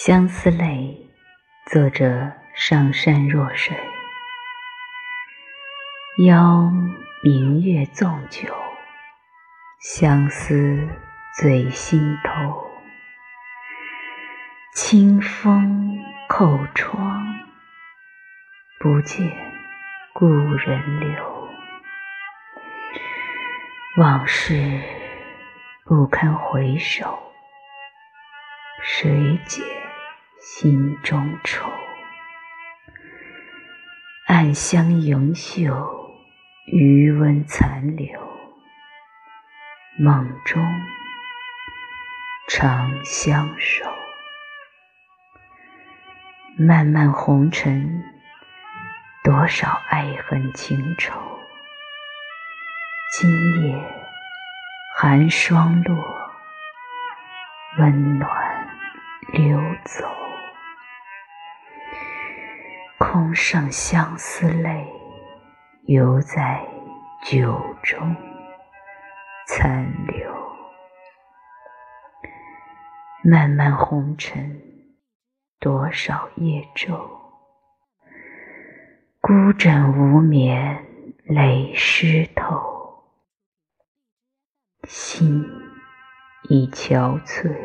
[0.00, 1.10] 相思泪，
[1.66, 3.76] 作者上善若水。
[6.24, 6.70] 邀
[7.20, 8.54] 明月纵酒，
[9.80, 10.88] 相思
[11.40, 12.70] 醉心头。
[14.72, 17.26] 清风叩窗，
[18.78, 19.28] 不见
[20.12, 21.50] 故人留。
[23.96, 24.80] 往事
[25.84, 27.18] 不堪回首，
[28.80, 29.64] 谁解？
[30.50, 31.70] 心中愁，
[34.26, 36.10] 暗香盈袖，
[36.64, 38.18] 余温残留。
[39.98, 40.64] 梦中
[42.48, 43.84] 长相守，
[46.56, 48.02] 漫漫红尘，
[49.22, 51.20] 多少爱恨情仇。
[53.12, 53.30] 今
[53.62, 53.84] 夜
[54.96, 55.94] 寒霜落，
[57.78, 58.66] 温暖
[59.30, 60.27] 流走。
[62.98, 64.92] 空剩相思泪，
[65.84, 66.66] 犹在
[67.24, 68.16] 酒中
[69.46, 70.34] 残留。
[73.22, 74.60] 漫漫红尘，
[75.60, 77.08] 多少夜昼，
[79.20, 80.84] 孤枕无眠
[81.24, 83.04] 泪湿透，
[84.82, 85.44] 心
[86.48, 87.56] 已憔悴，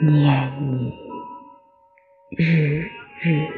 [0.00, 0.96] 念你
[2.38, 2.88] 日。
[3.26, 3.50] 日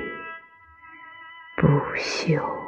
[1.58, 2.67] 不休。